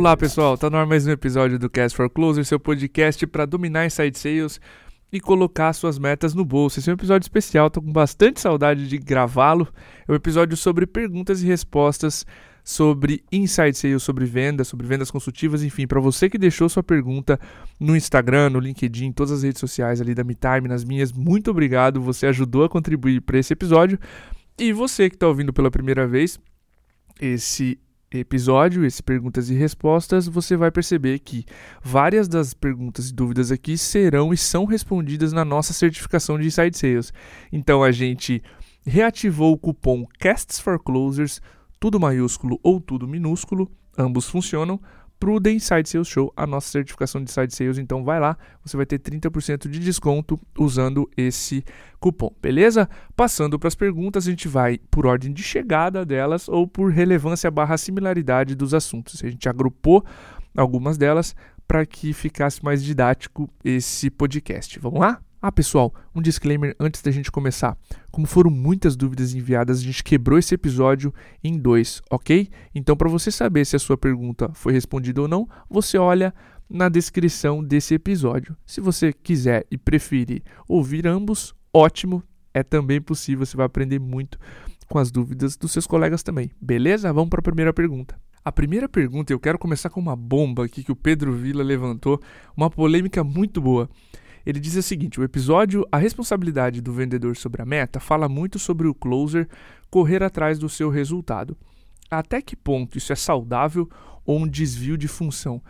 [0.00, 3.44] Olá pessoal, tá no ar mais um episódio do Cast for Closer, seu podcast para
[3.44, 4.58] dominar inside sales
[5.12, 6.78] e colocar suas metas no bolso.
[6.78, 9.68] Esse é um episódio especial, tô com bastante saudade de gravá-lo.
[10.08, 12.24] É um episódio sobre perguntas e respostas
[12.64, 17.38] sobre inside sales, sobre vendas, sobre vendas consultivas, enfim, para você que deixou sua pergunta
[17.78, 21.50] no Instagram, no LinkedIn, em todas as redes sociais ali da MeTime, nas minhas, muito
[21.50, 23.98] obrigado, você ajudou a contribuir para esse episódio.
[24.58, 26.40] E você que está ouvindo pela primeira vez,
[27.20, 27.78] esse
[28.18, 31.44] episódio, esse perguntas e respostas, você vai perceber que
[31.82, 36.76] várias das perguntas e dúvidas aqui serão e são respondidas na nossa certificação de Inside
[36.76, 37.12] Sales.
[37.52, 38.42] Então a gente
[38.84, 41.40] reativou o cupom Casts for Closers,
[41.78, 44.80] tudo maiúsculo ou tudo minúsculo, ambos funcionam,
[45.20, 47.78] para o The Inside Sales Show, a nossa certificação de Inside Sales.
[47.78, 51.62] Então vai lá, você vai ter 30% de desconto usando esse
[52.00, 52.88] cupom, beleza?
[53.14, 57.50] Passando para as perguntas, a gente vai por ordem de chegada delas ou por relevância
[57.50, 59.22] barra similaridade dos assuntos.
[59.22, 60.02] A gente agrupou
[60.56, 61.36] algumas delas
[61.68, 64.78] para que ficasse mais didático esse podcast.
[64.80, 65.20] Vamos lá?
[65.42, 67.74] Ah, pessoal, um disclaimer antes da gente começar.
[68.10, 72.50] Como foram muitas dúvidas enviadas, a gente quebrou esse episódio em dois, ok?
[72.74, 76.34] Então, para você saber se a sua pergunta foi respondida ou não, você olha
[76.68, 78.54] na descrição desse episódio.
[78.66, 84.38] Se você quiser e preferir ouvir ambos, ótimo, é também possível, você vai aprender muito
[84.90, 86.50] com as dúvidas dos seus colegas também.
[86.60, 87.10] Beleza?
[87.14, 88.20] Vamos para a primeira pergunta.
[88.44, 92.20] A primeira pergunta, eu quero começar com uma bomba aqui que o Pedro Vila levantou,
[92.54, 93.88] uma polêmica muito boa.
[94.44, 98.58] Ele diz o seguinte: o episódio A Responsabilidade do Vendedor sobre a Meta fala muito
[98.58, 99.48] sobre o closer
[99.90, 101.56] correr atrás do seu resultado.
[102.10, 103.88] Até que ponto isso é saudável
[104.24, 105.62] ou um desvio de função?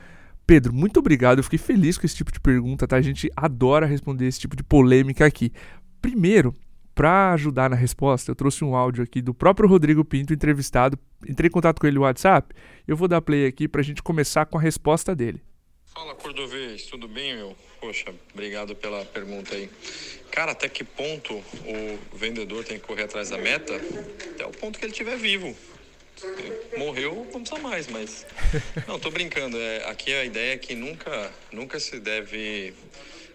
[0.46, 1.38] Pedro, muito obrigado.
[1.38, 2.96] Eu fiquei feliz com esse tipo de pergunta, tá?
[2.96, 5.52] A gente adora responder esse tipo de polêmica aqui.
[6.00, 6.54] Primeiro,
[6.94, 10.98] para ajudar na resposta, eu trouxe um áudio aqui do próprio Rodrigo Pinto, entrevistado.
[11.28, 12.54] Entrei em contato com ele no WhatsApp.
[12.86, 15.40] Eu vou dar play aqui para a gente começar com a resposta dele.
[15.92, 17.56] Fala, Cordovez, tudo bem, meu?
[17.80, 19.68] Poxa, obrigado pela pergunta aí.
[20.30, 23.74] Cara, até que ponto o vendedor tem que correr atrás da meta?
[23.74, 25.54] Até o ponto que ele estiver vivo.
[26.76, 28.24] Morreu, não precisa mais, mas.
[28.86, 29.58] Não, tô brincando.
[29.58, 32.74] É, aqui a ideia é que nunca, nunca se deve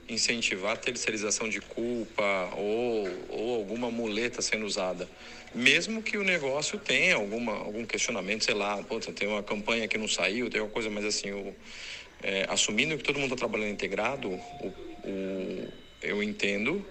[0.07, 5.09] incentivar a terceirização de culpa ou, ou alguma muleta sendo usada.
[5.53, 9.97] Mesmo que o negócio tenha alguma, algum questionamento, sei lá, pô, tem uma campanha que
[9.97, 11.55] não saiu, tem alguma coisa, mas assim, o,
[12.25, 14.67] é, assumindo que todo mundo está trabalhando integrado, o,
[15.03, 15.67] o,
[16.01, 16.83] eu entendo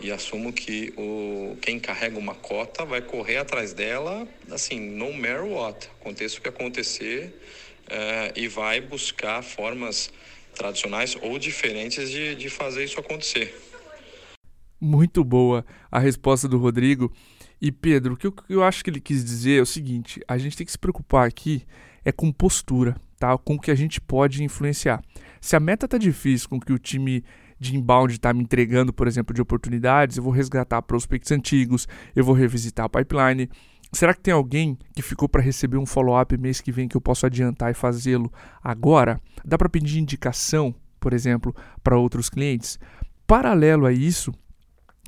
[0.00, 5.44] e assumo que o, quem carrega uma cota vai correr atrás dela, assim, no matter
[5.44, 7.38] what, aconteça o que acontecer,
[7.90, 10.10] é, e vai buscar formas
[10.54, 13.54] tradicionais ou diferentes de, de fazer isso acontecer.
[14.80, 17.12] Muito boa a resposta do Rodrigo.
[17.60, 20.38] E Pedro, o que eu, eu acho que ele quis dizer é o seguinte: a
[20.38, 21.66] gente tem que se preocupar aqui
[22.02, 23.38] é com postura tá?
[23.38, 25.02] com o que a gente pode influenciar.
[25.40, 27.22] Se a meta tá difícil com que o time
[27.60, 31.86] de inbound está me entregando, por exemplo, de oportunidades, eu vou resgatar prospects antigos,
[32.16, 33.50] eu vou revisitar a pipeline.
[33.92, 37.00] Será que tem alguém que ficou para receber um follow-up mês que vem que eu
[37.00, 38.32] posso adiantar e fazê-lo
[38.64, 39.20] agora?
[39.44, 42.78] Dá para pedir indicação, por exemplo, para outros clientes?
[43.26, 44.32] Paralelo a isso,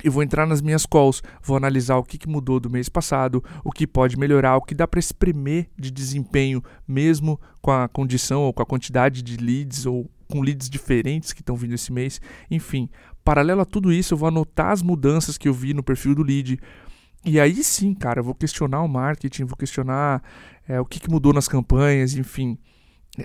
[0.02, 3.70] eu vou entrar nas minhas calls, vou analisar o que, mudou do mês passado, o
[3.70, 8.52] que pode melhorar, o que dá para espremer de desempenho, mesmo com a condição ou
[8.52, 12.20] com a quantidade de leads ou com leads diferentes que estão vindo esse mês.
[12.50, 12.88] Enfim,
[13.22, 16.22] paralelo a tudo isso, eu vou anotar as mudanças que eu vi no perfil do
[16.22, 16.58] lead.
[17.24, 20.22] E aí sim, cara, eu vou questionar o marketing, vou questionar
[20.66, 22.58] é, o que mudou nas campanhas, enfim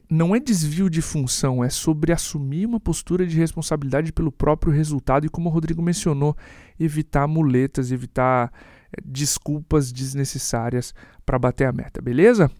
[0.09, 5.25] não é desvio de função, é sobre assumir uma postura de responsabilidade pelo próprio resultado
[5.25, 6.35] e, como o Rodrigo mencionou,
[6.77, 8.51] evitar muletas, evitar
[8.91, 10.93] é, desculpas desnecessárias
[11.25, 12.51] para bater a meta, beleza?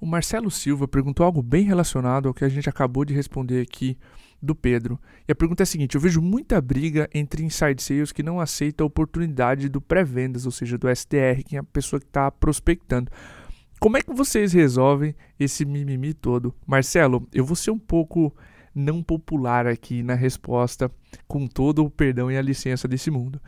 [0.00, 3.96] O Marcelo Silva perguntou algo bem relacionado ao que a gente acabou de responder aqui
[4.40, 5.00] do Pedro.
[5.26, 8.40] E a pergunta é a seguinte: eu vejo muita briga entre inside sales que não
[8.40, 12.30] aceita a oportunidade do pré-vendas, ou seja, do SDR, que é a pessoa que está
[12.30, 13.10] prospectando.
[13.80, 16.54] Como é que vocês resolvem esse mimimi todo?
[16.66, 18.34] Marcelo, eu vou ser um pouco
[18.74, 20.90] não popular aqui na resposta,
[21.26, 23.40] com todo o perdão e a licença desse mundo.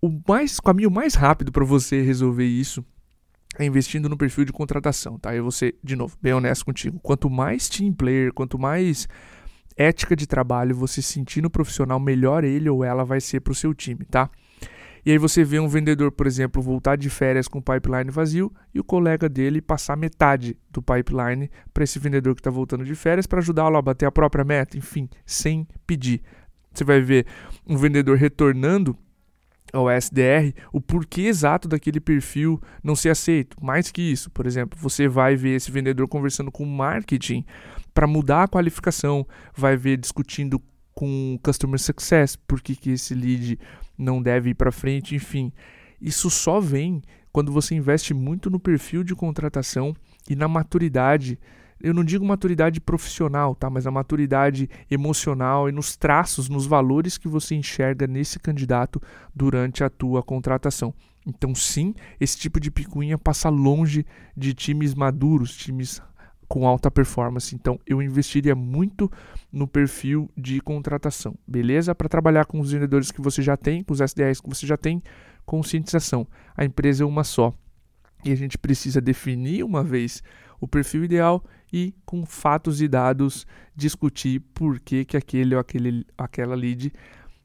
[0.00, 2.84] O mais, caminho mais rápido para você resolver isso
[3.58, 5.34] é investindo no perfil de contratação, tá?
[5.34, 7.00] Eu vou ser, de novo, bem honesto contigo.
[7.00, 9.08] Quanto mais team player, quanto mais
[9.76, 13.54] ética de trabalho você sentir no profissional, melhor ele ou ela vai ser para o
[13.54, 14.30] seu time, tá?
[15.06, 18.52] E aí você vê um vendedor, por exemplo, voltar de férias com o pipeline vazio
[18.74, 22.92] e o colega dele passar metade do pipeline para esse vendedor que está voltando de
[22.96, 26.22] férias para ajudá-lo a bater a própria meta, enfim, sem pedir.
[26.74, 27.24] Você vai ver
[27.64, 28.98] um vendedor retornando
[29.72, 33.56] ao SDR o porquê exato daquele perfil não ser aceito.
[33.64, 37.44] Mais que isso, por exemplo, você vai ver esse vendedor conversando com marketing
[37.94, 39.24] para mudar a qualificação,
[39.54, 40.60] vai ver discutindo
[40.96, 43.58] com customer success, por que, que esse lead
[43.98, 45.52] não deve ir para frente, enfim.
[46.00, 49.94] Isso só vem quando você investe muito no perfil de contratação
[50.28, 51.38] e na maturidade.
[51.78, 53.68] Eu não digo maturidade profissional, tá?
[53.68, 59.00] Mas a maturidade emocional e nos traços, nos valores que você enxerga nesse candidato
[59.34, 60.94] durante a tua contratação.
[61.26, 66.00] Então, sim, esse tipo de picuinha passa longe de times maduros, times
[66.48, 67.54] com alta performance.
[67.54, 69.10] Então, eu investiria muito
[69.52, 71.94] no perfil de contratação, beleza?
[71.94, 74.76] Para trabalhar com os vendedores que você já tem, com os SDRs que você já
[74.76, 75.02] tem,
[75.44, 76.26] conscientização.
[76.56, 77.54] A empresa é uma só.
[78.24, 80.22] E a gente precisa definir uma vez
[80.60, 86.06] o perfil ideal e, com fatos e dados, discutir por que, que aquele ou aquele,
[86.16, 86.92] aquela lead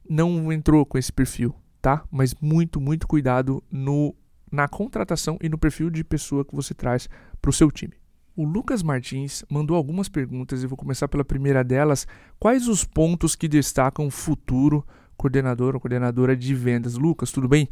[0.08, 2.04] não entrou com esse perfil, tá?
[2.10, 4.14] Mas muito, muito cuidado no,
[4.50, 7.08] na contratação e no perfil de pessoa que você traz
[7.40, 8.01] para o seu time.
[8.34, 12.06] O Lucas Martins mandou algumas perguntas e vou começar pela primeira delas.
[12.38, 14.86] Quais os pontos que destacam o futuro
[15.18, 16.96] coordenador ou coordenadora de vendas?
[16.96, 17.68] Lucas, tudo bem?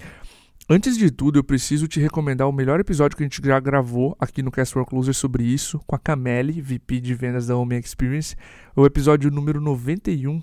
[0.68, 4.14] Antes de tudo, eu preciso te recomendar o melhor episódio que a gente já gravou
[4.20, 7.76] aqui no Cast for Closer sobre isso, com a Cameli, VP de vendas da Home
[7.76, 8.36] Experience,
[8.76, 10.42] o episódio número 91,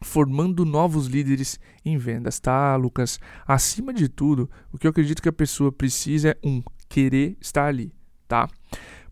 [0.00, 3.18] formando novos líderes em vendas, tá, Lucas?
[3.46, 7.66] Acima de tudo, o que eu acredito que a pessoa precisa é um querer estar
[7.66, 7.92] ali,
[8.26, 8.48] tá?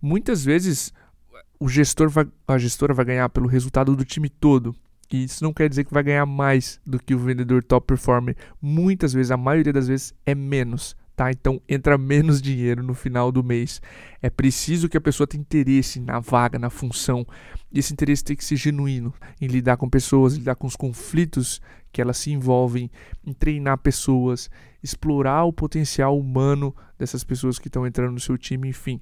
[0.03, 0.93] Muitas vezes
[1.61, 4.75] o gestor vai, a gestora vai ganhar pelo resultado do time todo.
[5.13, 8.37] E isso não quer dizer que vai ganhar mais do que o vendedor top performer.
[8.61, 10.97] Muitas vezes, a maioria das vezes, é menos.
[11.15, 11.31] Tá?
[11.31, 13.81] Então entra menos dinheiro no final do mês.
[14.21, 17.25] É preciso que a pessoa tenha interesse na vaga, na função.
[17.71, 21.61] E esse interesse tem que ser genuíno em lidar com pessoas, lidar com os conflitos
[21.93, 22.91] que elas se envolvem,
[23.25, 24.51] em treinar pessoas,
[24.83, 28.99] explorar o potencial humano dessas pessoas que estão entrando no seu time, enfim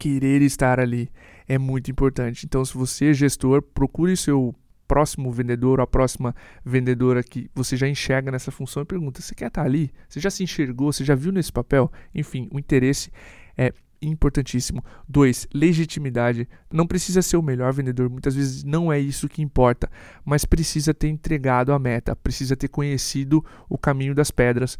[0.00, 1.10] querer estar ali
[1.46, 2.46] é muito importante.
[2.46, 4.54] Então, se você é gestor, procure seu
[4.88, 9.34] próximo vendedor ou a próxima vendedora que você já enxerga nessa função e pergunta: você
[9.34, 9.92] quer estar ali?
[10.08, 10.92] Você já se enxergou?
[10.92, 11.92] Você já viu nesse papel?
[12.14, 13.12] Enfim, o interesse
[13.58, 14.82] é importantíssimo.
[15.06, 16.48] Dois, legitimidade.
[16.72, 19.90] Não precisa ser o melhor vendedor, muitas vezes não é isso que importa,
[20.24, 24.78] mas precisa ter entregado a meta, precisa ter conhecido o caminho das pedras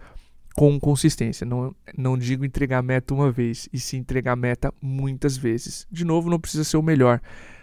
[0.54, 1.46] com consistência.
[1.46, 5.86] Não, não digo entregar meta uma vez, e sim entregar meta muitas vezes.
[5.90, 7.20] De novo, não precisa ser o melhor,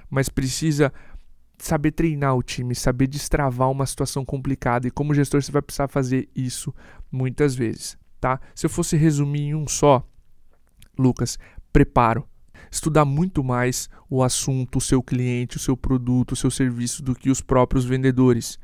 [0.10, 0.92] mas precisa
[1.58, 4.88] saber treinar o time, saber destravar uma situação complicada.
[4.88, 6.74] E como gestor, você vai precisar fazer isso
[7.12, 7.98] muitas vezes.
[8.20, 8.40] Tá?
[8.56, 10.06] Se eu fosse resumir em um só,
[10.98, 11.38] Lucas,
[11.72, 12.28] preparo.
[12.70, 17.16] Estudar muito mais o assunto, o seu cliente, o seu produto, o seu serviço do
[17.16, 18.60] que os próprios vendedores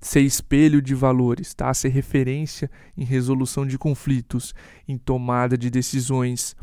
[0.00, 1.72] ser espelho de valores, tá?
[1.74, 4.54] ser referência em resolução de conflitos,
[4.86, 6.54] em tomada de decisões,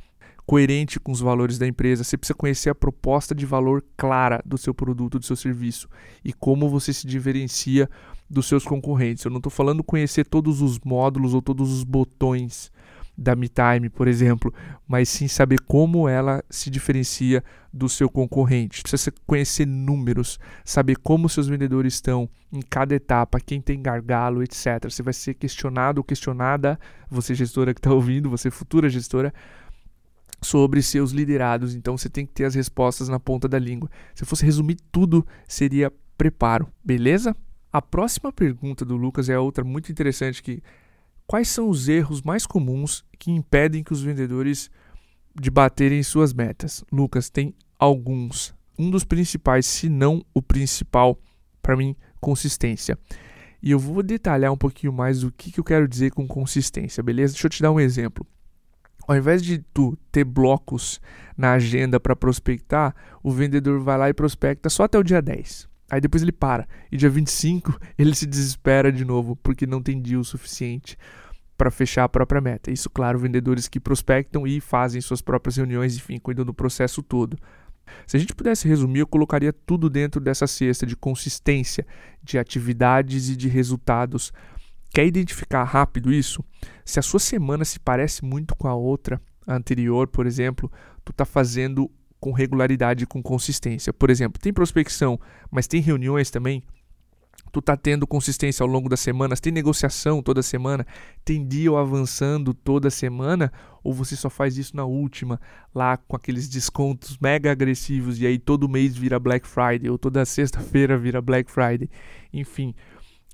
[0.45, 2.03] coerente com os valores da empresa.
[2.03, 5.89] Você precisa conhecer a proposta de valor clara do seu produto, do seu serviço
[6.23, 7.89] e como você se diferencia
[8.29, 9.25] dos seus concorrentes.
[9.25, 12.71] Eu não estou falando conhecer todos os módulos ou todos os botões
[13.17, 14.53] da MeTime, por exemplo,
[14.87, 18.81] mas sim saber como ela se diferencia do seu concorrente.
[18.81, 24.83] Precisa conhecer números, saber como seus vendedores estão em cada etapa, quem tem gargalo, etc.
[24.83, 29.33] Você vai ser questionado ou questionada, você gestora que está ouvindo, você futura gestora,
[30.41, 31.73] sobre seus liderados.
[31.75, 33.89] Então você tem que ter as respostas na ponta da língua.
[34.13, 37.35] Se eu fosse resumir tudo, seria preparo, beleza?
[37.71, 40.61] A próxima pergunta do Lucas é outra muito interessante que
[41.27, 44.69] Quais são os erros mais comuns que impedem que os vendedores
[45.33, 46.83] de baterem suas metas?
[46.91, 48.53] Lucas, tem alguns.
[48.77, 51.17] Um dos principais, se não o principal,
[51.63, 52.97] para mim, consistência.
[53.61, 57.01] E eu vou detalhar um pouquinho mais o que, que eu quero dizer com consistência,
[57.01, 57.33] beleza?
[57.33, 58.25] Deixa eu te dar um exemplo.
[59.07, 61.01] Ao invés de tu ter blocos
[61.35, 65.67] na agenda para prospectar, o vendedor vai lá e prospecta só até o dia 10.
[65.95, 66.67] Aí depois ele para.
[66.91, 70.97] E dia 25 ele se desespera de novo porque não tem dia o suficiente
[71.57, 72.69] para fechar a própria meta.
[72.69, 77.37] Isso, claro, vendedores que prospectam e fazem suas próprias reuniões, enfim, cuidam do processo todo.
[78.05, 81.87] Se a gente pudesse resumir, eu colocaria tudo dentro dessa cesta de consistência,
[82.21, 84.33] de atividades e de resultados.
[84.89, 86.43] Quer identificar rápido isso?
[86.83, 90.69] Se a sua semana se parece muito com a outra, a anterior, por exemplo,
[91.05, 91.89] tu está fazendo
[92.25, 93.93] com regularidade e com consistência.
[93.93, 95.19] Por exemplo, tem prospecção,
[95.51, 96.63] mas tem reuniões também.
[97.51, 100.87] Tu tá tendo consistência ao longo das semanas, tem negociação toda semana,
[101.23, 103.53] tem deal avançando toda semana,
[103.83, 105.39] ou você só faz isso na última,
[105.73, 110.25] lá com aqueles descontos mega agressivos e aí todo mês vira Black Friday, ou toda
[110.25, 111.87] sexta-feira vira Black Friday.
[112.33, 112.73] Enfim,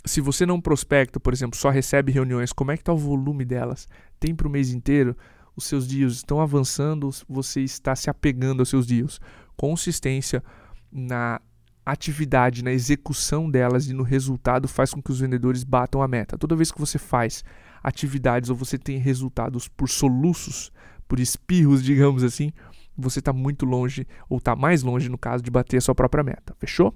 [0.03, 3.45] se você não prospecta, por exemplo, só recebe reuniões, como é que está o volume
[3.45, 3.87] delas?
[4.19, 5.15] Tem para o mês inteiro?
[5.55, 7.09] Os seus dias estão avançando?
[7.27, 9.19] Você está se apegando aos seus dias?
[9.55, 10.43] Consistência
[10.91, 11.41] na
[11.85, 16.37] atividade, na execução delas e no resultado faz com que os vendedores batam a meta.
[16.37, 17.43] Toda vez que você faz
[17.83, 20.71] atividades ou você tem resultados por soluços,
[21.07, 22.51] por espirros, digamos assim,
[22.97, 26.23] você está muito longe, ou está mais longe no caso, de bater a sua própria
[26.23, 26.55] meta.
[26.59, 26.95] Fechou?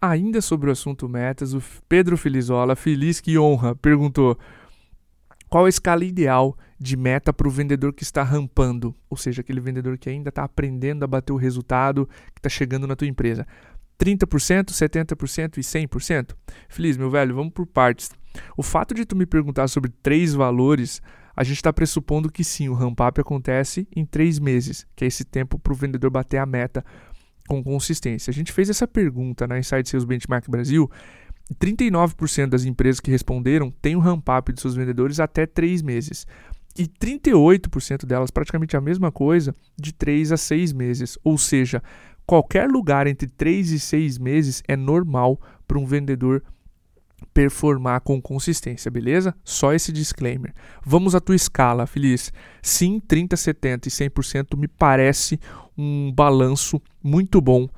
[0.00, 4.38] Ainda sobre o assunto metas, o Pedro Felizola, feliz que honra, perguntou
[5.48, 9.60] qual a escala ideal de meta para o vendedor que está rampando, ou seja, aquele
[9.60, 13.46] vendedor que ainda está aprendendo a bater o resultado que está chegando na tua empresa.
[13.98, 16.34] 30%, 70% e 100%?
[16.68, 18.10] Feliz, meu velho, vamos por partes.
[18.56, 21.02] O fato de tu me perguntar sobre três valores,
[21.34, 25.08] a gente está pressupondo que sim, o ramp up acontece em três meses, que é
[25.08, 26.84] esse tempo para o vendedor bater a meta
[27.48, 28.30] com consistência.
[28.30, 30.88] A gente fez essa pergunta na Inside Sales Benchmark Brasil.
[31.54, 36.26] 39% das empresas que responderam têm um ramp-up de seus vendedores até 3 meses.
[36.78, 41.18] E 38% delas, praticamente a mesma coisa, de 3 a 6 meses.
[41.24, 41.82] Ou seja,
[42.26, 46.42] qualquer lugar entre 3 e 6 meses é normal para um vendedor
[47.34, 49.34] performar com consistência, beleza?
[49.44, 50.54] Só esse disclaimer.
[50.84, 52.32] Vamos à tua escala, Feliz.
[52.62, 55.40] Sim, 30, 70 e 100% me parece
[55.76, 57.68] um balanço muito bom,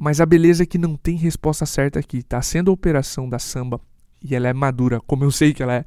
[0.00, 2.22] mas a beleza é que não tem resposta certa aqui.
[2.22, 3.80] Tá sendo a operação da samba
[4.22, 5.84] e ela é madura, como eu sei que ela é.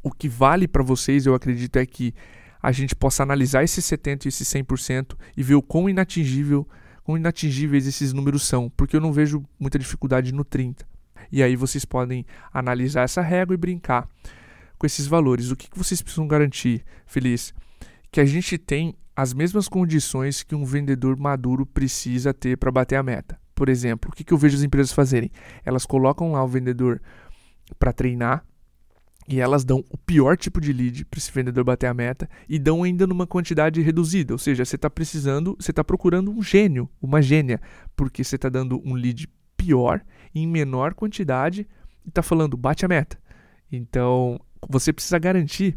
[0.00, 2.14] O que vale para vocês, eu acredito, é que
[2.62, 6.68] a gente possa analisar esses 70 e esses 100% e ver o quão inatingível,
[7.02, 10.86] quão inatingíveis esses números são, porque eu não vejo muita dificuldade no 30.
[11.32, 14.08] E aí vocês podem analisar essa régua e brincar
[14.78, 15.50] com esses valores.
[15.50, 17.52] O que, vocês precisam garantir, Feliz?
[18.12, 22.94] Que a gente tem as mesmas condições que um vendedor maduro precisa ter para bater
[22.94, 23.36] a meta.
[23.52, 25.32] Por exemplo, o que, que eu vejo as empresas fazerem?
[25.64, 27.02] Elas colocam lá o vendedor
[27.80, 28.46] para treinar
[29.26, 32.60] e elas dão o pior tipo de lead para esse vendedor bater a meta e
[32.60, 34.32] dão ainda numa quantidade reduzida.
[34.32, 37.60] Ou seja, você está precisando, você está procurando um gênio, uma gênia,
[37.96, 40.00] porque você está dando um lead pior,
[40.32, 41.66] em menor quantidade,
[42.06, 43.18] e está falando, bate a meta.
[43.72, 45.76] Então, você precisa garantir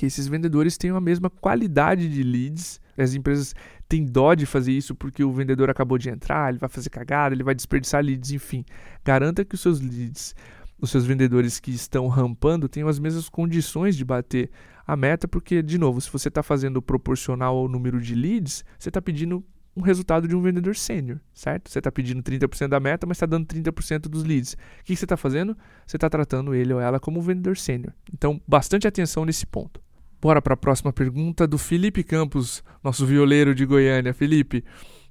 [0.00, 2.80] que esses vendedores tenham a mesma qualidade de leads.
[2.96, 3.54] As empresas
[3.86, 7.34] têm dó de fazer isso porque o vendedor acabou de entrar, ele vai fazer cagada,
[7.34, 8.64] ele vai desperdiçar leads, enfim.
[9.04, 10.34] Garanta que os seus leads,
[10.80, 14.50] os seus vendedores que estão rampando tenham as mesmas condições de bater
[14.86, 18.88] a meta, porque, de novo, se você está fazendo proporcional ao número de leads, você
[18.88, 19.44] está pedindo
[19.76, 21.70] um resultado de um vendedor sênior, certo?
[21.70, 24.54] Você está pedindo 30% da meta, mas está dando 30% dos leads.
[24.54, 25.54] O que você está fazendo?
[25.86, 27.92] Você está tratando ele ou ela como um vendedor sênior.
[28.12, 29.80] Então, bastante atenção nesse ponto.
[30.20, 34.12] Bora para a próxima pergunta do Felipe Campos, nosso violeiro de Goiânia.
[34.12, 34.62] Felipe,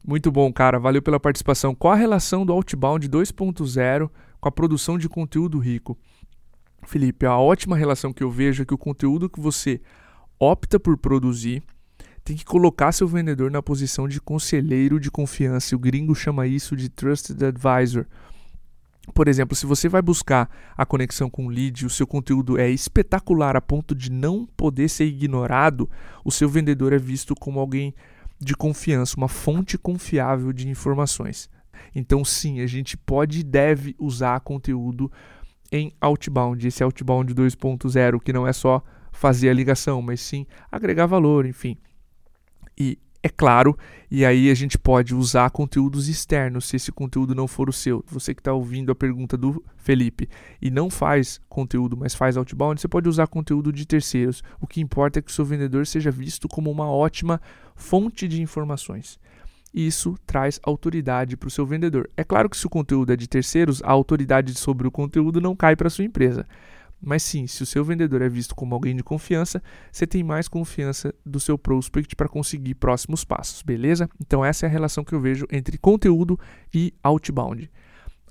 [0.08, 0.78] muito bom, cara.
[0.78, 1.74] Valeu pela participação.
[1.74, 5.98] Qual a relação do Outbound 2.0 com a produção de conteúdo rico?
[6.86, 9.82] Felipe, a ótima relação que eu vejo é que o conteúdo que você
[10.40, 11.64] opta por produzir
[12.24, 15.76] tem que colocar seu vendedor na posição de conselheiro de confiança.
[15.76, 18.06] O gringo chama isso de trusted advisor.
[19.14, 22.70] Por exemplo, se você vai buscar a conexão com o lead, o seu conteúdo é
[22.70, 25.90] espetacular a ponto de não poder ser ignorado,
[26.24, 27.94] o seu vendedor é visto como alguém
[28.40, 31.50] de confiança, uma fonte confiável de informações.
[31.94, 35.12] Então, sim, a gente pode e deve usar conteúdo
[35.72, 41.06] em outbound, esse outbound 2.0, que não é só fazer a ligação, mas sim agregar
[41.06, 41.78] valor, enfim.
[42.78, 43.78] E é claro,
[44.10, 48.04] e aí a gente pode usar conteúdos externos se esse conteúdo não for o seu.
[48.08, 50.30] Você que está ouvindo a pergunta do Felipe
[50.62, 54.42] e não faz conteúdo, mas faz outbound, você pode usar conteúdo de terceiros.
[54.62, 57.42] O que importa é que o seu vendedor seja visto como uma ótima
[57.76, 59.20] fonte de informações.
[59.74, 62.10] Isso traz autoridade para o seu vendedor.
[62.16, 65.56] É claro que se o conteúdo é de terceiros, a autoridade sobre o conteúdo não
[65.56, 66.48] cai para a sua empresa.
[67.02, 70.48] Mas sim, se o seu vendedor é visto como alguém de confiança, você tem mais
[70.48, 74.10] confiança do seu prospect para conseguir próximos passos, beleza?
[74.20, 76.38] Então essa é a relação que eu vejo entre conteúdo
[76.74, 77.70] e outbound.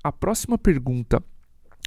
[0.05, 1.23] A próxima pergunta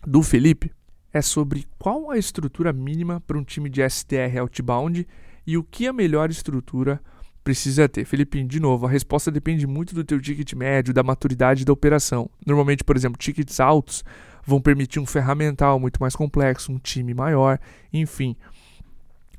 [0.06, 0.72] do Felipe
[1.14, 5.08] é sobre qual a estrutura mínima para um time de STR outbound
[5.46, 7.00] e o que a melhor estrutura
[7.44, 8.06] precisa ter.
[8.06, 12.30] Felipe, de novo, a resposta depende muito do teu ticket médio, da maturidade da operação.
[12.46, 14.04] Normalmente, por exemplo, tickets altos
[14.46, 17.60] vão permitir um ferramental muito mais complexo, um time maior,
[17.92, 18.36] enfim.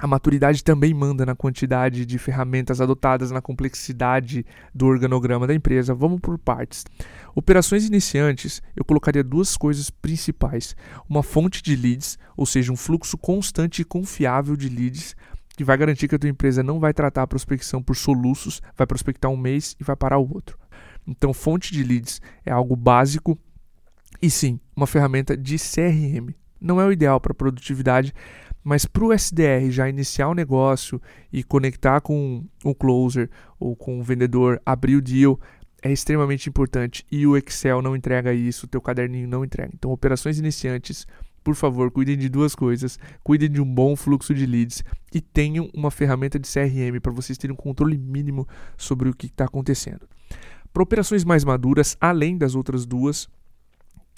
[0.02, 4.44] A maturidade também manda na quantidade de ferramentas adotadas, na complexidade
[4.74, 5.94] do organograma da empresa.
[5.94, 6.84] Vamos por partes.
[7.36, 10.74] Operações iniciantes, eu colocaria duas coisas principais:
[11.08, 15.14] uma fonte de leads, ou seja, um fluxo constante e confiável de leads,
[15.56, 18.88] que vai garantir que a tua empresa não vai tratar a prospecção por soluços, vai
[18.88, 20.58] prospectar um mês e vai parar o outro.
[21.06, 23.38] Então, fonte de leads é algo básico
[24.22, 26.32] E sim, uma ferramenta de CRM.
[26.60, 28.14] Não é o ideal para produtividade,
[28.62, 31.02] mas para o SDR já iniciar o negócio
[31.32, 35.40] e conectar com o closer ou com o vendedor, abrir o deal,
[35.82, 39.72] é extremamente importante e o Excel não entrega isso, o teu caderninho não entrega.
[39.74, 41.04] Então, operações iniciantes,
[41.42, 45.68] por favor, cuidem de duas coisas: cuidem de um bom fluxo de leads e tenham
[45.74, 50.08] uma ferramenta de CRM para vocês terem um controle mínimo sobre o que está acontecendo.
[50.72, 53.28] Para operações mais maduras, além das outras duas,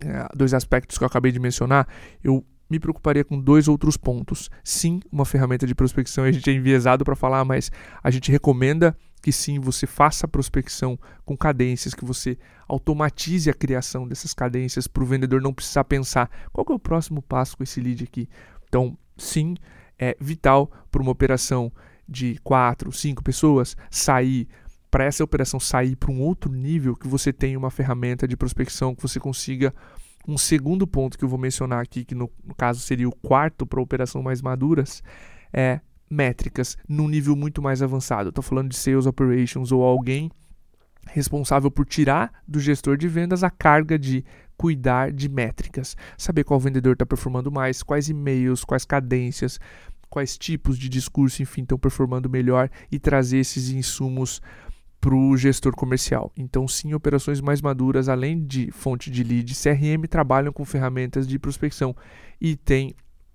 [0.02, 1.86] é, dois aspectos que eu acabei de mencionar,
[2.22, 4.50] eu me preocuparia com dois outros pontos.
[4.62, 7.70] Sim, uma ferramenta de prospecção, a gente é enviesado para falar, mas
[8.02, 12.36] a gente recomenda que sim, você faça a prospecção com cadências, que você
[12.68, 17.22] automatize a criação dessas cadências para o vendedor não precisar pensar qual é o próximo
[17.22, 18.28] passo com esse lead aqui.
[18.68, 19.54] Então, sim,
[19.98, 21.72] é vital para uma operação
[22.06, 24.46] de quatro, cinco pessoas sair
[24.94, 28.94] para essa operação sair para um outro nível que você tenha uma ferramenta de prospecção
[28.94, 29.74] que você consiga
[30.24, 33.66] um segundo ponto que eu vou mencionar aqui, que no, no caso seria o quarto
[33.66, 35.02] para operação mais maduras,
[35.52, 38.28] é métricas num nível muito mais avançado.
[38.28, 40.30] Estou falando de sales operations ou alguém
[41.08, 44.24] responsável por tirar do gestor de vendas a carga de
[44.56, 49.58] cuidar de métricas, saber qual vendedor está performando mais, quais e-mails, quais cadências,
[50.08, 54.40] quais tipos de discurso, enfim, estão performando melhor e trazer esses insumos
[55.04, 56.32] para o gestor comercial.
[56.34, 61.38] Então, sim, operações mais maduras, além de fonte de lead, CRM trabalham com ferramentas de
[61.38, 61.94] prospecção
[62.40, 62.94] e tem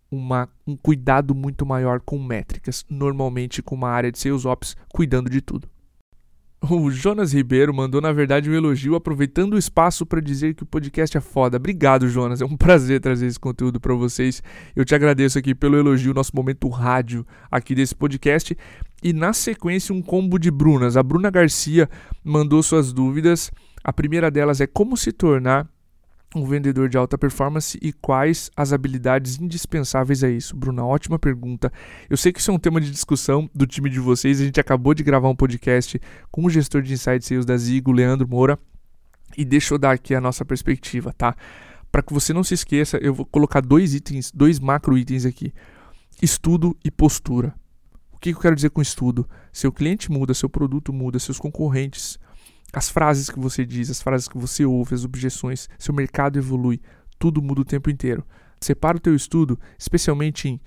[0.10, 5.30] uma, um cuidado muito maior com métricas, normalmente com uma área de sales ops cuidando
[5.30, 5.70] de tudo.
[6.62, 10.66] O Jonas Ribeiro mandou, na verdade, um elogio, aproveitando o espaço para dizer que o
[10.66, 11.56] podcast é foda.
[11.56, 12.42] Obrigado, Jonas.
[12.42, 14.44] É um prazer trazer esse conteúdo para vocês.
[14.76, 18.58] Eu te agradeço aqui pelo elogio, nosso momento rádio aqui desse podcast.
[19.02, 20.98] E na sequência, um combo de Brunas.
[20.98, 21.90] A Bruna Garcia
[22.24, 23.52] mandou suas dúvidas.
[23.82, 25.66] A primeira delas é como se tornar
[26.36, 30.56] um vendedor de alta performance e quais as habilidades indispensáveis a isso?
[30.56, 31.72] Bruna, ótima pergunta.
[32.10, 34.40] Eu sei que isso é um tema de discussão do time de vocês.
[34.40, 36.00] A gente acabou de gravar um podcast
[36.32, 38.60] com o gestor de Inside Sales da Zigo, Leandro Moura,
[39.38, 41.36] e deixa eu dar aqui a nossa perspectiva, tá?
[41.92, 45.52] Para que você não se esqueça, eu vou colocar dois itens, dois macro itens aqui:
[46.22, 47.56] estudo e postura.
[48.12, 49.28] O que eu quero dizer com estudo?
[49.52, 52.20] Seu cliente muda, seu produto muda, seus concorrentes
[52.74, 56.80] as frases que você diz, as frases que você ouve, as objeções, seu mercado evolui,
[57.18, 58.24] tudo muda o tempo inteiro.
[58.62, 60.62] Separa o teu estudo, especialmente em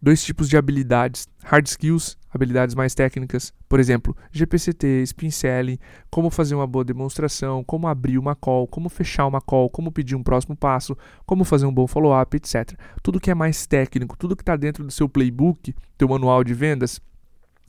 [0.00, 5.78] dois tipos de habilidades: hard skills, habilidades mais técnicas, por exemplo, GPCT, spin selling,
[6.10, 10.16] como fazer uma boa demonstração, como abrir uma call, como fechar uma call, como pedir
[10.16, 12.72] um próximo passo, como fazer um bom follow-up, etc.
[13.02, 16.54] Tudo que é mais técnico, tudo que está dentro do seu playbook, teu manual de
[16.54, 17.00] vendas,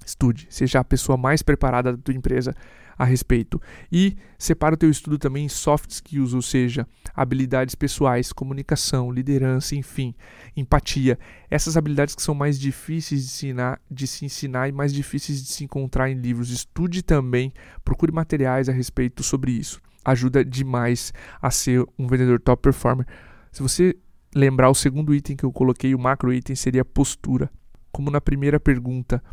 [0.05, 2.53] estude, seja a pessoa mais preparada da tua empresa
[2.97, 3.61] a respeito.
[3.91, 9.75] E separa o teu estudo também em soft skills, ou seja, habilidades pessoais, comunicação, liderança,
[9.75, 10.15] enfim,
[10.55, 11.19] empatia.
[11.49, 15.49] Essas habilidades que são mais difíceis de, ensinar, de se ensinar e mais difíceis de
[15.49, 16.49] se encontrar em livros.
[16.49, 19.79] Estude também, procure materiais a respeito sobre isso.
[20.03, 23.05] Ajuda demais a ser um vendedor top performer.
[23.51, 23.95] Se você
[24.33, 27.49] lembrar o segundo item que eu coloquei, o macro item seria postura.
[27.91, 29.23] Como na primeira pergunta,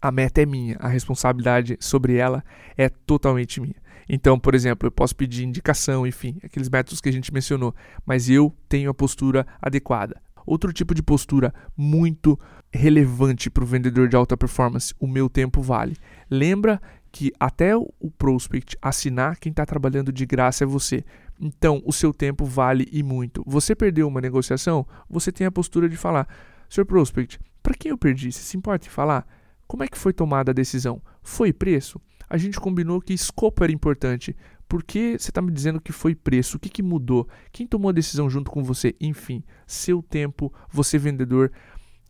[0.00, 2.44] a meta é minha, a responsabilidade sobre ela
[2.76, 3.76] é totalmente minha.
[4.08, 7.74] Então, por exemplo, eu posso pedir indicação, enfim, aqueles métodos que a gente mencionou,
[8.06, 10.20] mas eu tenho a postura adequada.
[10.46, 12.38] Outro tipo de postura muito
[12.72, 15.94] relevante para o vendedor de alta performance, o meu tempo vale.
[16.30, 16.80] Lembra
[17.12, 21.04] que até o prospect assinar, quem está trabalhando de graça é você.
[21.40, 23.42] Então, o seu tempo vale e muito.
[23.46, 26.26] Você perdeu uma negociação, você tem a postura de falar:
[26.68, 26.84] Sr.
[26.84, 28.32] Prospect, para quem eu perdi?
[28.32, 29.26] Você se importa em falar?
[29.68, 31.02] Como é que foi tomada a decisão?
[31.22, 32.00] Foi preço?
[32.26, 34.34] A gente combinou que escopo era importante.
[34.66, 36.56] Por que você está me dizendo que foi preço?
[36.56, 37.28] O que, que mudou?
[37.52, 38.96] Quem tomou a decisão junto com você?
[38.98, 41.52] Enfim, seu tempo, você vendedor,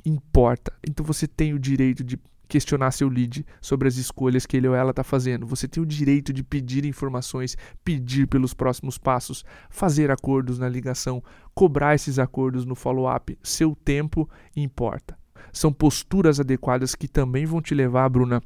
[0.07, 0.73] importa.
[0.88, 2.16] Então você tem o direito de
[2.47, 5.44] questionar seu lead sobre as escolhas que ele ou ela está fazendo.
[5.44, 11.23] Você tem o direito de pedir informações, pedir pelos próximos passos, fazer acordos na ligação,
[11.53, 13.37] cobrar esses acordos no follow-up.
[13.42, 15.18] Seu tempo importa
[15.53, 18.42] são posturas adequadas que também vão te levar, Bruna,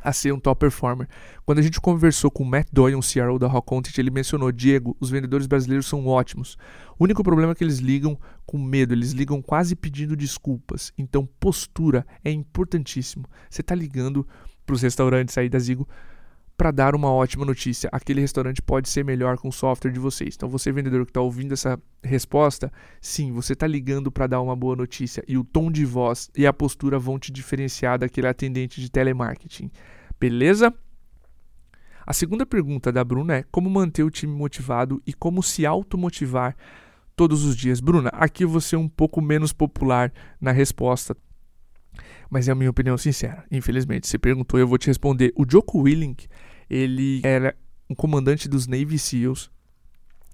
[0.00, 1.08] a ser um top performer.
[1.44, 4.52] Quando a gente conversou com o Matt Doyle, um CRO da Rock Content, ele mencionou:
[4.52, 6.56] Diego, os vendedores brasileiros são ótimos.
[6.98, 10.92] O único problema é que eles ligam com medo, eles ligam quase pedindo desculpas.
[10.96, 13.24] Então, postura é importantíssimo.
[13.50, 14.26] Você está ligando
[14.64, 15.88] para os restaurantes aí da Zigo
[16.58, 17.88] para dar uma ótima notícia.
[17.92, 20.34] Aquele restaurante pode ser melhor com o software de vocês.
[20.34, 24.56] Então, você vendedor que está ouvindo essa resposta, sim, você está ligando para dar uma
[24.56, 28.80] boa notícia e o tom de voz e a postura vão te diferenciar daquele atendente
[28.80, 29.70] de telemarketing.
[30.18, 30.74] Beleza?
[32.04, 36.56] A segunda pergunta da Bruna é como manter o time motivado e como se automotivar
[37.14, 37.78] todos os dias.
[37.78, 41.16] Bruna, aqui vou ser um pouco menos popular na resposta,
[42.28, 43.44] mas é a minha opinião sincera.
[43.48, 45.32] Infelizmente, você perguntou, eu vou te responder.
[45.36, 46.26] O Joko Willink,
[46.68, 47.54] ele era
[47.88, 49.50] um comandante dos Navy SEALs.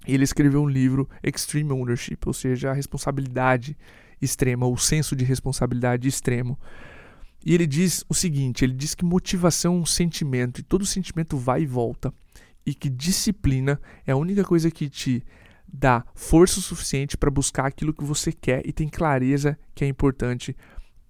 [0.07, 3.77] E ele escreveu um livro Extreme Ownership, ou seja, a responsabilidade
[4.21, 6.59] extrema, o senso de responsabilidade extremo.
[7.45, 11.37] E ele diz o seguinte: ele diz que motivação é um sentimento, e todo sentimento
[11.37, 12.13] vai e volta.
[12.67, 15.23] E que disciplina é a única coisa que te
[15.67, 20.57] dá força suficiente para buscar aquilo que você quer e tem clareza que é importante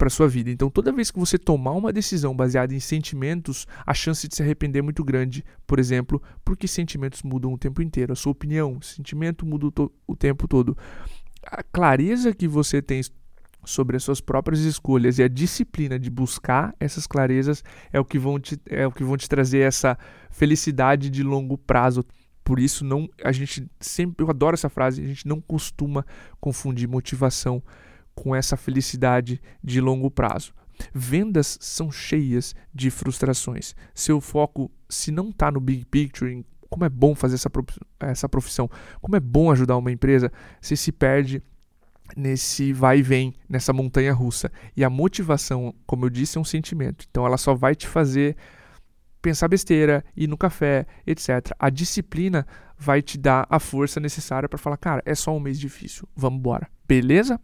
[0.04, 0.50] para sua vida.
[0.50, 4.42] Então, toda vez que você tomar uma decisão baseada em sentimentos, a chance de se
[4.42, 5.42] arrepender é muito grande.
[5.66, 8.12] Por exemplo, porque sentimentos mudam o tempo inteiro.
[8.12, 9.68] A sua opinião, sentimento muda
[10.06, 10.76] o, tempo todo.
[11.46, 13.00] A clareza que você tem
[13.64, 18.18] sobre as suas próprias escolhas e a disciplina de buscar essas clarezas é o que
[18.18, 19.96] vão te, é o que vão te trazer essa
[20.30, 22.04] felicidade de longo prazo.
[22.44, 26.04] Por isso não a gente sempre eu adoro essa frase, a gente não costuma
[26.38, 27.62] confundir motivação
[28.14, 30.52] com essa felicidade de longo prazo.
[30.92, 33.74] Vendas são cheias de frustrações.
[33.94, 37.36] Seu foco, se não está no big picture, em como é bom fazer
[38.00, 38.68] essa profissão,
[39.00, 41.40] como é bom ajudar uma empresa, você se perde
[42.16, 44.50] nesse vai e vem, nessa montanha russa.
[44.76, 47.06] E a motivação, como eu disse, é um sentimento.
[47.08, 48.36] Então ela só vai te fazer
[49.22, 51.52] pensar besteira, ir no café, etc.
[51.58, 52.44] A disciplina
[52.76, 56.40] vai te dar a força necessária para falar, cara, é só um mês difícil, vamos
[56.40, 56.68] embora.
[56.86, 57.40] Beleza?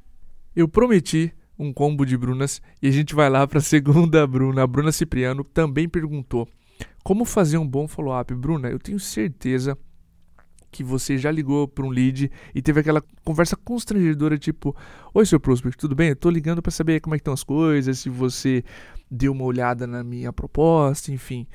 [0.55, 4.63] Eu prometi um combo de Brunas e a gente vai lá para a segunda Bruna.
[4.63, 6.49] A Bruna Cipriano também perguntou:
[7.05, 8.69] "Como fazer um bom follow-up, Bruna?
[8.69, 9.77] Eu tenho certeza
[10.71, 14.75] que você já ligou para um lead e teve aquela conversa constrangedora, tipo:
[15.13, 16.15] Oi, seu prospect, tudo bem?
[16.21, 18.65] Eu ligando para saber como é que estão as coisas, se você
[19.11, 21.47] deu uma olhada na minha proposta, enfim.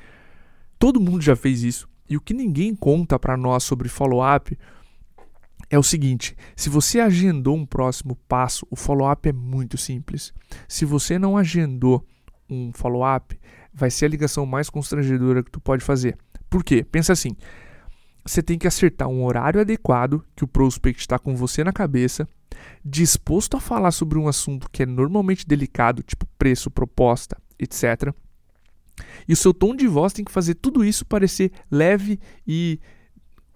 [0.78, 1.88] Todo mundo já fez isso.
[2.08, 4.56] E o que ninguém conta para nós sobre follow-up
[5.68, 10.32] é o seguinte: se você agendou um próximo passo, o follow-up é muito simples.
[10.68, 12.04] Se você não agendou
[12.48, 13.38] um follow-up,
[13.72, 16.16] vai ser a ligação mais constrangedora que tu pode fazer.
[16.48, 16.84] Por quê?
[16.84, 17.36] Pensa assim:
[18.24, 22.28] você tem que acertar um horário adequado que o prospect está com você na cabeça,
[22.84, 28.12] disposto a falar sobre um assunto que é normalmente delicado, tipo preço, proposta, etc.
[29.28, 32.80] E o seu tom de voz tem que fazer tudo isso parecer leve e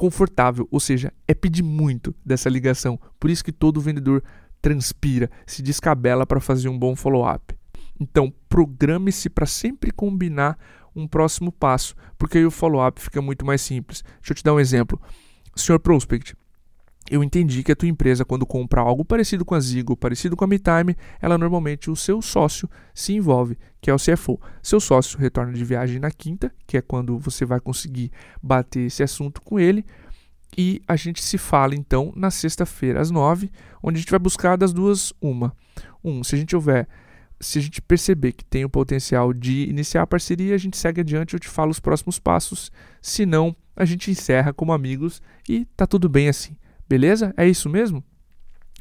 [0.01, 2.99] confortável, ou seja, é pedir muito dessa ligação.
[3.19, 4.23] Por isso que todo vendedor
[4.63, 7.55] transpira, se descabela para fazer um bom follow-up.
[8.01, 10.59] Então, programe-se para sempre combinar
[10.97, 14.03] um próximo passo, porque aí o follow-up fica muito mais simples.
[14.21, 14.99] Deixa eu te dar um exemplo.
[15.55, 16.35] Senhor Prospect,
[17.11, 20.45] eu entendi que a tua empresa, quando compra algo parecido com a Zigo, parecido com
[20.45, 24.41] a MeTime, ela normalmente, o seu sócio se envolve, que é o CFO.
[24.63, 29.03] Seu sócio retorna de viagem na quinta, que é quando você vai conseguir bater esse
[29.03, 29.85] assunto com ele,
[30.57, 33.51] e a gente se fala então na sexta-feira às nove,
[33.83, 35.53] onde a gente vai buscar das duas uma.
[36.03, 36.89] Um, se a gente houver
[37.41, 41.01] se a gente perceber que tem o potencial de iniciar a parceria, a gente segue
[41.01, 42.71] adiante, eu te falo os próximos passos.
[43.01, 46.55] Se não, a gente encerra como amigos e tá tudo bem assim.
[46.91, 47.33] Beleza?
[47.37, 48.03] É isso mesmo?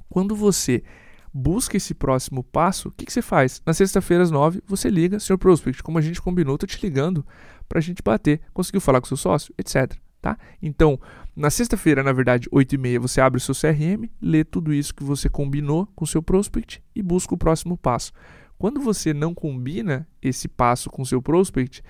[0.10, 0.84] Quando você
[1.32, 3.62] busca esse próximo passo, o que, que você faz?
[3.63, 5.38] Na sexta-feira às nove, você liga, Sr.
[5.38, 7.24] Prospect, como a gente combinou, tô te ligando
[7.67, 8.41] para a gente bater.
[8.52, 9.95] Conseguiu falar com seu sócio, etc.
[10.19, 10.39] Tá?
[10.60, 11.00] Então,
[11.36, 14.95] na sexta-feira, na verdade, 8 e meia, você abre o seu CRM, lê tudo isso
[14.95, 18.12] que você combinou com o seu prospect e busca o próximo passo.
[18.58, 21.84] Quando você não combina esse passo com o seu prospect,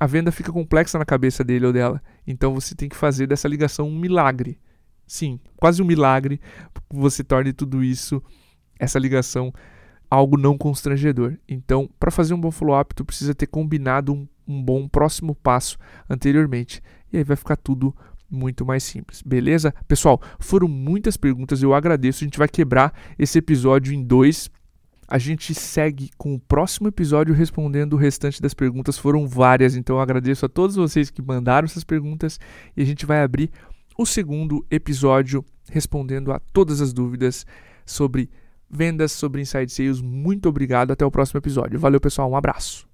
[0.00, 2.02] a venda fica complexa na cabeça dele ou dela.
[2.26, 4.58] Então você tem que fazer dessa ligação um milagre.
[5.10, 6.40] Sim, quase um milagre,
[6.88, 8.22] você torne tudo isso,
[8.78, 9.52] essa ligação,
[10.08, 11.36] algo não constrangedor.
[11.48, 15.76] Então, para fazer um bom follow-up, tu precisa ter combinado um, um bom próximo passo
[16.08, 16.80] anteriormente.
[17.12, 17.92] E aí vai ficar tudo
[18.30, 19.74] muito mais simples, beleza?
[19.88, 22.22] Pessoal, foram muitas perguntas, eu agradeço.
[22.22, 24.48] A gente vai quebrar esse episódio em dois
[25.10, 28.96] a gente segue com o próximo episódio respondendo o restante das perguntas.
[28.96, 32.38] Foram várias, então eu agradeço a todos vocês que mandaram essas perguntas
[32.76, 33.50] e a gente vai abrir
[34.00, 37.44] o segundo episódio respondendo a todas as dúvidas
[37.84, 38.30] sobre
[38.68, 40.00] vendas, sobre inside sales.
[40.00, 41.78] Muito obrigado, até o próximo episódio.
[41.78, 42.89] Valeu, pessoal, um abraço.